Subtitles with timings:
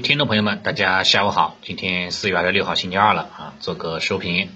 [0.00, 4.50] 听众朋友们，大家下午好，今天四月二十六号星期二了啊，做个收评。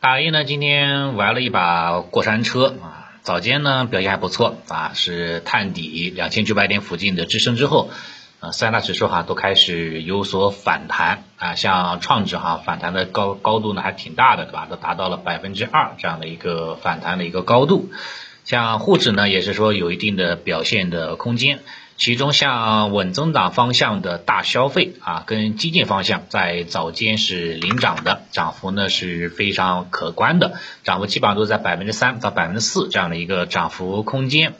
[0.00, 7.90] 大 A 呢今天玩了一把过山车啊，早间呢表现还不错啊，是探底两千九百点附近的支撑之后，
[8.38, 14.66] 呃三大指数哈都开始有所反弹啊，像创指哈反弹的高高度呢还挺大的对吧？
[14.70, 17.90] 都达到了百分之二这样的一个反弹的一个高度，
[18.44, 21.58] 像沪指呢也是说有一定的表现的空间。
[22.00, 34.54] 其中像稳增长方向的大消费啊，跟基建方向在早间是领涨的，涨幅呢是非常可观的，涨幅基本上都在百分之三到百分之四这样的一个涨幅空间，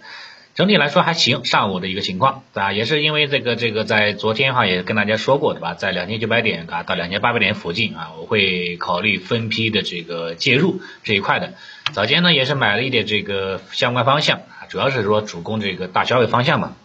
[0.54, 1.46] 整体来说还行。
[1.46, 2.74] 上午的一个情况，对吧？
[2.74, 5.72] 也是因为这个这个在昨天哈也跟大家说过，对吧？
[5.72, 11.54] 在两千九百点啊到两千八百点附近啊，我会考虑分批的这个介入这一块的。
[11.94, 16.76] 早间呢也是买了一点这个相关方向啊，主要是说主攻这个大消费方向嘛。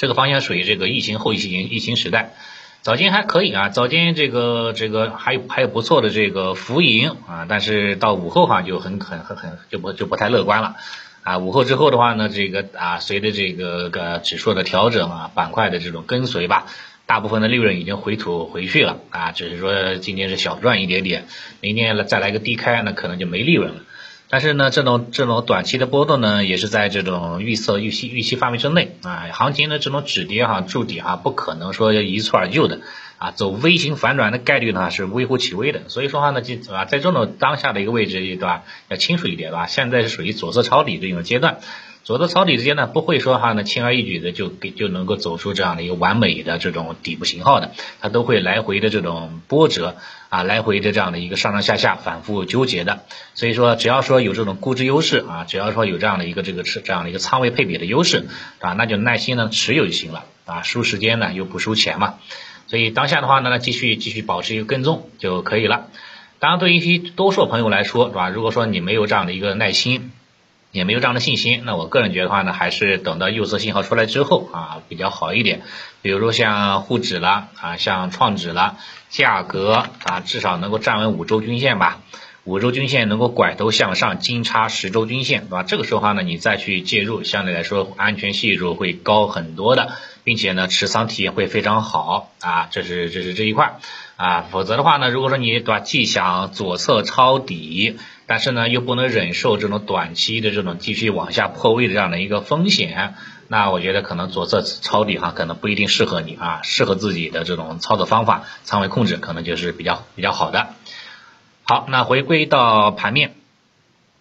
[0.00, 2.32] 这个方向属于这个疫情后疫情疫情时代，
[2.80, 10.76] 早间还可以啊，早间这个这个还有还有不错的这个浮盈啊，但是到午后哈就很很很很就不就不太乐观了。
[11.22, 16.64] 啊，午后之后的话呢，这个啊随着这个个指数的调整啊，板块的这种跟随吧，
[17.04, 19.00] 大部分的利润已经回吐回去了。
[19.10, 21.26] 啊，只是说今天是小赚一点点，
[21.60, 23.80] 明天再来个低开，那可能就没利润了。
[24.32, 29.26] 但是呢，这种这种短期的波动呢，也是在这种预测预期预期范围之内啊。
[29.32, 32.78] 行情的这种止跌哈筑底哈，不可能说一蹴而就的
[33.18, 35.80] 啊，走 V 型反转的概率呢是微乎其微的。
[35.88, 38.62] 所以说话呢，就啊，在这种当下的一个位置，对吧？
[38.88, 39.66] 要清楚一点，对吧？
[39.66, 41.58] 现在是属于左侧抄底的一种阶段。
[42.10, 49.94] 左侧抄底之间呢，不会说哈呢轻而易举的就给就能够走出这样的一个完美的这种底部型号的，它都会来回的这种波折
[50.28, 53.04] 啊，来回的这样的一个上上下下反复纠结的。
[53.34, 58.26] 所以说，只要说有这种估值优势啊，只要说有这样的一个这个持这样的一个仓位配比的优势
[58.58, 62.14] 啊，那就耐心的持有就行了啊，输时间呢又不输钱嘛。
[62.66, 65.86] 所以当下的话呢，继续继续保持一个跟踪就可以了。
[66.40, 68.30] 当然，对于一些多数朋友来说，是吧？
[68.30, 70.10] 如果说你没有这样的一个耐心。
[70.72, 75.62] 也没有这样的信心，那我个人觉得话呢，还是等到右侧信号出来之后啊，比较好一点。
[76.00, 78.76] 比如说像沪指了啊，像创指了，
[79.08, 82.00] 价格啊至少能够站稳五周均线吧，
[82.44, 85.62] 五周均线能够拐头向上，金叉十周均线，对吧？
[85.64, 89.92] 这个时候话呢，你再去介入，相对来说安全系数会高很多的，
[90.22, 93.80] 并且呢，持仓体验会非常好啊，这是这是这一块
[94.16, 94.46] 啊。
[94.50, 97.98] 否则的话呢，如果说你对吧，既想左侧抄底。
[98.30, 103.16] 但是呢，又不能忍受这种短期的这种继续往下破位的这样的一个风险，
[103.48, 110.68] 那我觉得可能左侧抄底哈，可能不一定适合你啊，适合自己的这种操作方法，仓位控制可能就是比较比较好的。
[111.64, 113.34] 好，那回归到盘面，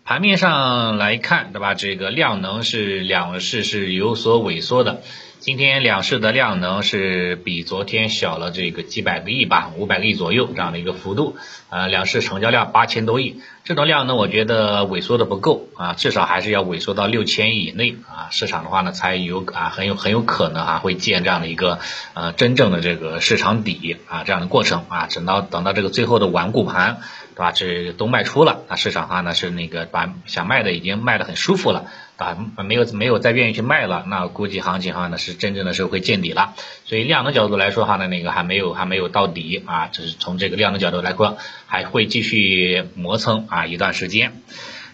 [0.06, 1.76] 盘面上来看，对吧？
[1.76, 5.04] 这个量能是两市是有所萎缩的。
[5.40, 11.38] 今天两市的量能是比昨天小了这个几百个亿吧，五百个亿左右这样的一个幅度，
[11.70, 21.80] 呃，两市成交量八千多亿，这种量呢，我觉得萎缩的不够啊，至少还是要萎缩到六千亿以内啊，市场的话呢，才有啊很有很有可能啊会见这样的一个
[22.16, 27.02] 呃真正的这个市场底啊这样的过程啊，等到等到这个最后的顽固盘，
[27.36, 27.52] 对吧？
[27.52, 31.86] 这都卖出了，那市场的话呢是那个把想卖的已经卖的很舒服了。
[32.20, 36.54] 啊，没有没有再愿意去卖了，那估计行情哈呢是真正的是会见底了，
[36.84, 41.38] 所以量的角度来说哈呢，那个还没有还没有到底啊，只是从这个量的角度来说，
[41.70, 44.42] 还会继续磨蹭啊一段时间。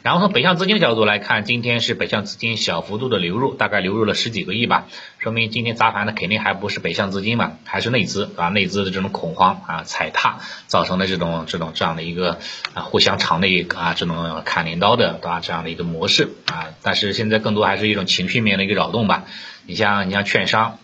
[0.04, 4.86] 然后从北向资金的角度来看，今天是北向资金小幅度的流入，大概流入了十几个亿吧，
[5.18, 12.38] 说明今天砸盘的肯定还不是北向资金嘛，还是内资啊，内资的这种恐慌啊踩踏造成的这种这种这样的一个
[12.76, 19.26] 啊互相场内啊这种砍镰刀的对吧这样的一个模式啊，但是现在更多还是一种情绪面的一个扰动吧，
[19.66, 20.78] 你像你像券商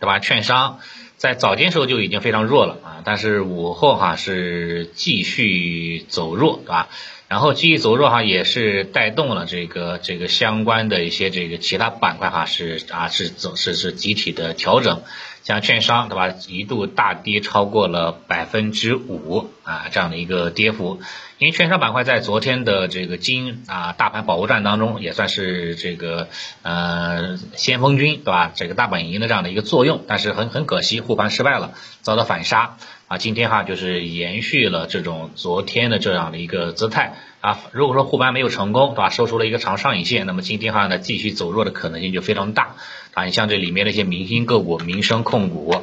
[0.00, 0.80] 对吧，券商
[1.24, 6.90] 在早间时候就已经非常弱了啊，但是午后哈是继续走弱对吧？
[7.34, 15.02] 然后继续走弱哈，也是带动了这个这个相关的一些这个其他板块哈，是啊是走是是集体的调整，
[15.42, 21.00] 像券商对吧，一度大跌超过了百分之五啊这样的一个跌幅，
[21.38, 26.28] 因为券商板块在昨天的这个金啊大盘保护战当中也算是这个
[26.62, 32.76] 呃先锋军对吧，这个大本营的这样的一个作用，但是很很可惜护盘失败了，遭到反杀。
[33.18, 37.60] 今天哈就是延续了这种昨天的这样的一个姿态啊。
[37.72, 39.10] 如果说护盘没有成功，对吧？
[39.10, 42.76] 收出了一个长上影线，那么今天哈呢继续走弱的可能性就非常大
[43.14, 43.24] 啊。
[43.24, 45.82] 你像这里面的一些明星个股，民生控股，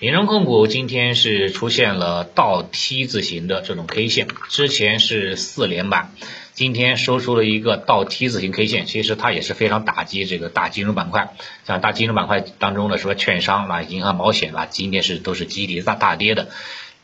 [0.00, 6.12] 领升控股今天是出现了倒 T 字形的这种 K 线，之前是四连板，
[6.52, 11.34] 今天收出了一个倒 T 字形 K 线，其实它也是非常打击这个大金融板块，
[11.66, 16.48] 像大金融板块当中的什么券商啊、银行、保险啊，今天是都是集体大大跌的，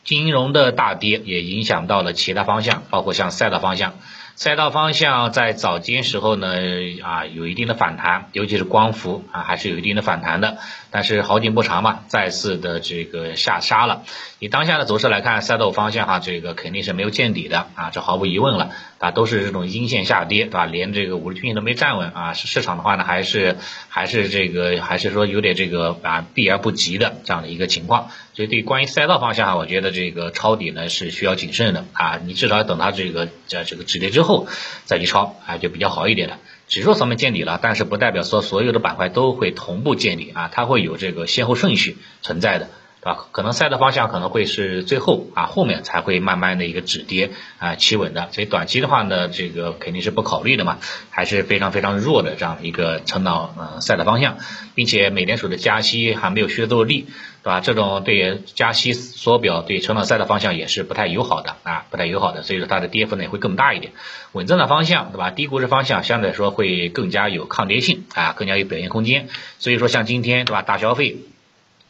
[0.05, 3.99] 金融的大跌也影响到了其他方向，包括像赛道方向。
[4.35, 6.55] 赛道方向在早间时候呢，
[7.01, 10.57] 啊，有一定的反弹，尤其是光伏啊，还是有一定的反弹的。
[10.91, 14.03] 但是好景不长嘛，再次的这个下杀了。
[14.39, 20.65] 以当下的走势来看，赛道方向哈，这个肯定是没有见底的啊，这毫无疑问了啊，都是这种阴线下跌，对吧？
[20.65, 23.55] 连这个五日均线都没站稳啊，市场的话呢，还是
[23.87, 28.09] 还是这个还是说有点这个啊避而不及的这样的一个情况。
[28.33, 34.47] 所以对关于赛道方向哈，我觉得这个抄底呢是需要谨慎的啊，你至少要等它这个在这个止跌之后后
[34.83, 36.37] 再去抄啊，就比较好一点的。
[36.67, 42.69] 指数层面见底了，但是不代表说所有的板块都会同步见底啊，它会有这个先后顺序存在的。
[43.05, 47.29] 啊，可能赛的方向可能会是最后啊，后面才会慢慢的一个止跌
[47.59, 50.79] 啊企稳的，所以短期的话呢，这个肯定是不考虑的嘛，
[51.11, 54.39] 还是非常非常弱的这样一个成长呃赛的方向，
[54.73, 57.05] 并且美联储的加息还没有削弱力，
[57.43, 57.59] 对吧？
[57.59, 63.93] 这种对加息缩表对成长赛的方向也是不太友好的啊，不太友好的，所以说它的跌幅呢也会更大一点。
[64.31, 65.29] 稳增的方向，对吧？
[65.29, 69.27] 低估值方向相对来说会更加有抗跌性啊，更加有表现空间。
[69.59, 71.17] 所以说像今天对吧，大消费。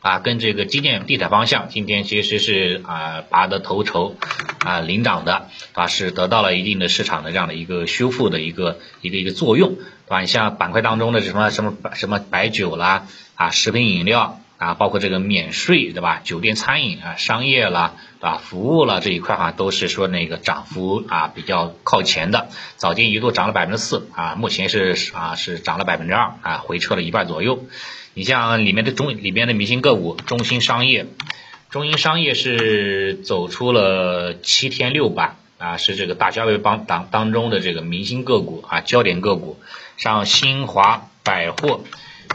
[0.05, 4.15] 啊，跟这个基建地产方向，今天其实是啊拔得头筹，
[4.59, 10.21] 啊领涨的，啊是得到了一定的市场的这样的一个修复的一个一个一个作用，对吧？
[10.21, 16.21] 你像板块当中的什么什么什么白酒啦，啊食品饮料啊，包括这个免税，对吧？
[16.23, 18.37] 酒店餐饮啊，商业啦，对吧？
[18.37, 27.65] 服务了这一块哈，都是说那个涨幅啊比较靠前的，早间一度涨了百分之四，啊目前是啊是涨了百分之二，啊回撤了一半左右。
[28.17, 31.05] 你像里面的中里边的明星个股，中兴商业，
[31.69, 39.59] 中兴商业是走出了七天六板啊，是这个大消费帮当当中的这个明星个股啊，焦点个股。
[39.97, 41.81] 像新华百货，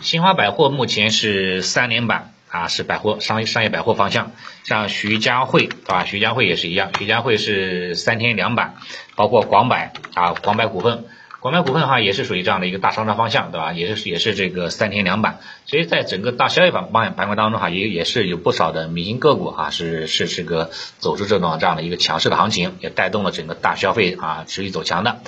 [0.02, 4.32] 新华百货目前是三连板啊，是百货商商业百货方向。
[4.64, 6.04] 像徐家汇啊？
[6.04, 8.74] 徐家汇也是一样，徐家汇是三天两板，
[9.14, 11.06] 包括广百啊，广百股份。
[11.40, 13.72] 广百股份哈也是属于这样的一个大上涨方向，对吧？
[13.72, 25.20] 也是也是这个三天两板，所以在整个大消费板板板块当中哈，也也是有不少的明星个股哈，是是这个走出这种这样的一个强势的行情，也带动了整个大消费啊持续走强的。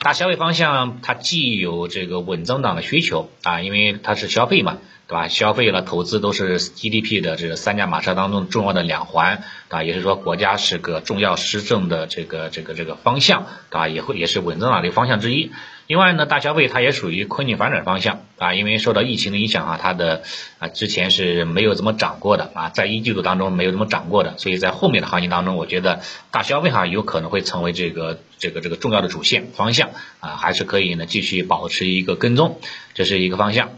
[0.00, 4.76] 大消费方向它既有这个稳增长的需求啊，因为它是消费嘛。
[5.06, 5.28] 对吧？
[5.28, 15.52] 消费了、投资都是 GDP 的这个三驾马车当中重要的两环，啊，也是说国家是个重要施政的这个这个这个方向，啊，也会也是稳增长的方向之一。
[15.86, 20.22] 另外呢，大消费它也属于困境反转方向，啊，因为受到疫情的影响啊，它的
[20.58, 29.90] 啊之前是没有怎么涨过的，啊，在一季度当中没有怎么涨过的，所以在后面的行情当中，我觉得大消费哈有可能会成为这个这个这个重要的主线方向，
[30.20, 32.58] 啊，还是可以呢继续保持一个跟踪，
[32.94, 33.72] 这是一个方向。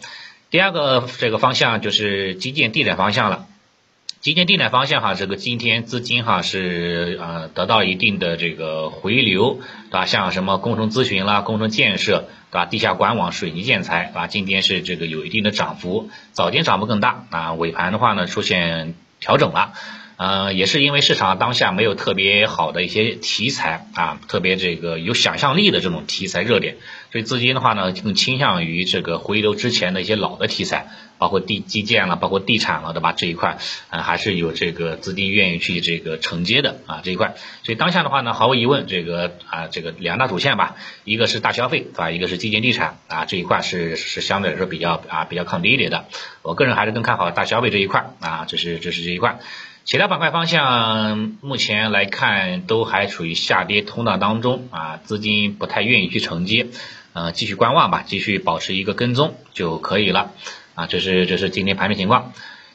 [0.51, 3.47] 第二个这个方向就是基建地产方向了，
[4.21, 9.61] 基建地产方向哈，这个今天资金哈是呃得到一定的这个回流，
[9.91, 10.07] 对吧？
[10.07, 12.65] 像什么工程咨询啦、工程建设，对吧？
[12.65, 14.27] 地下管网、水泥建材，对吧？
[14.29, 19.73] 今天是这个有一定的涨幅，早间涨幅更大啊，尾盘的话呢出现调整了。
[20.17, 26.77] 呃，也是因为市场当下没有特别好的一些题材啊，特别这个有想象力的这种题材热点，
[27.13, 33.13] 所以资金的话呢，更倾向于这个回流之前的一些老的题材，包括地基建了，包括地产了，对吧？
[33.13, 33.59] 这一块，
[33.91, 37.35] 嗯，还是有这个资金愿意去这个承接的啊这一块。
[37.63, 42.11] 所以当下的话呢，毫无疑问，这个啊这个两大主线吧，一个是大消费，对吧？
[42.11, 46.07] 一个是基建地产啊这一块是是相对来说比较啊比较抗跌一点的。
[46.41, 49.41] 我个人还是更看好大消费这一块啊，这是这是这一块。
[49.87, 56.67] 其他板块方向目前来看都还处于下跌通道当中啊，资金不太愿意去承接，
[57.13, 60.33] 呃，继续观望吧，继续保持一个跟踪就可以了
[60.75, 60.89] 啊。
[60.89, 62.33] 这是这是今天盘面情况，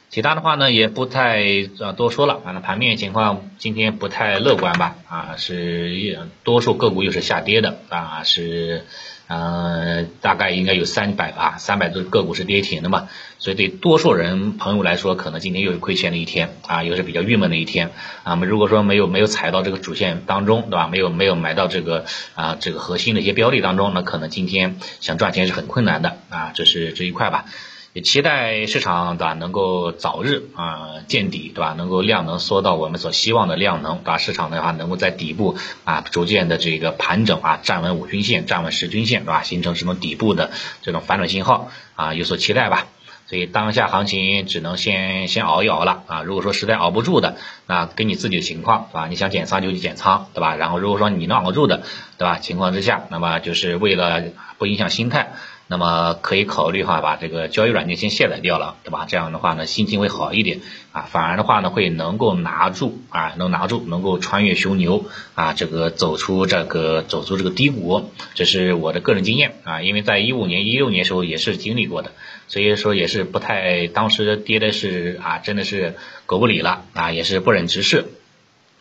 [0.08, 1.44] 其他的话呢也不太
[1.80, 8.86] 呃多说了，反正盘面情况今天不太乐观吧啊，是多数个股又是下跌的啊是。
[9.28, 17.90] 嗯，大概应该有三百吧，三百多个股是跌停的嘛，所以对多数人朋友来说，可能今天又是亏钱的一天啊，又是比较郁闷的一天
[18.24, 18.34] 啊。
[18.34, 20.86] 如果说没有没有踩到这个主线当中，对吧？
[20.86, 26.52] 没有没有埋到这个啊这个核心的一些标的当中，那可能今天想赚钱是很困难的啊。
[26.54, 27.46] 这是这一块吧。
[27.94, 42.86] 也期待市场对吧能够早日啊见底对吧，能够量能缩到我们所希望的量能，把市场的话能够在底部啊逐渐的这个盘整啊站稳五均线，站稳十均线对吧，形成这种底部的这种反转信号啊有所期待吧。
[43.26, 46.22] 所以当下行情只能先先熬一熬了啊。
[46.22, 49.06] 如果说实在熬不住的，那根据自己的情况，对吧？
[49.06, 50.54] 你想减仓就去减仓，对吧？
[50.56, 51.82] 然后如果说你能熬住的，
[52.18, 52.38] 对吧？
[52.38, 54.22] 情况之下，那么就是为了
[54.58, 55.32] 不影响心态。
[55.68, 59.06] 那么可以考虑哈，把这个交易软件先卸载掉了，对吧？
[59.08, 60.60] 这样的话呢，心情会好一点
[60.92, 61.08] 啊。
[61.10, 69.80] 反而的话呢，会能够拿住啊，能拿住，能够穿越熊牛啊，这个走出这个走出这个低谷，这是我的个人经验啊。
[69.80, 72.12] 因为在一五年、一六年时候也是经历过的，
[72.48, 75.94] 所以说也是不太，当时跌的是啊，真的是
[76.26, 78.04] 狗不理了啊，也是不忍直视。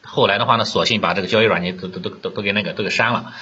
[0.03, 3.33] 后来的话呢，索性把这个交易软件都都都都都给那个都给删了。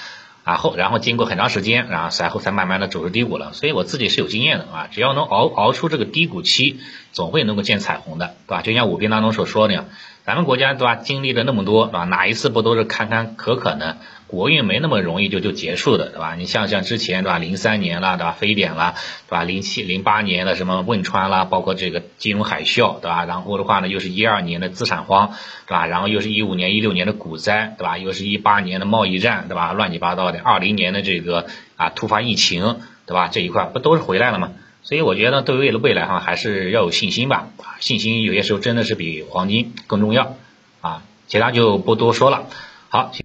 [0.44, 3.52] 然后，然后经过很长时间，然后然后才慢慢的走出低谷了。
[3.52, 6.80] 所以我自己是有经验的啊，只要能熬熬出这个低谷期，
[7.12, 8.62] 总会能够见彩虹的，对吧？
[8.62, 9.86] 就像五篇当中所说的样，
[10.30, 12.04] 咱们国家对吧，经历了那么多，对吧？
[12.04, 13.96] 哪一次不都是坎坎坷坷呢？
[14.28, 16.36] 国运没那么容易就就结束的，对吧？
[16.36, 17.38] 你像像之前，对吧？
[17.38, 18.30] 零三年了，对吧？
[18.38, 18.94] 非典了，
[19.26, 19.42] 对吧？
[19.42, 23.24] 零七零八年的什么汶川啦，包括这个金融海啸，对吧？
[23.24, 25.32] 然后的话呢，又是一二年的资产荒，
[25.66, 25.86] 对吧？
[25.86, 27.98] 然后又是一五年、一六年的股灾，对吧？
[27.98, 29.72] 又是一八年的贸易战，对吧？
[29.72, 33.26] 乱七八糟的，二零年的这个啊突发疫情，对吧？
[33.26, 34.52] 这一块不都是回来了吗？
[34.90, 37.46] 所以我觉得对于未来哈，还是要有信心吧。
[37.78, 40.34] 信心有些时候真的是比黄金更重要
[40.80, 41.04] 啊。
[41.28, 42.48] 其他就不多说了。
[42.88, 43.12] 好。